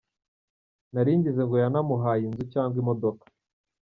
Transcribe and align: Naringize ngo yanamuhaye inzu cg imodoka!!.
Naringize 0.93 1.41
ngo 1.45 1.55
yanamuhaye 1.63 2.23
inzu 2.25 2.43
cg 2.53 2.73
imodoka!!. 2.81 3.23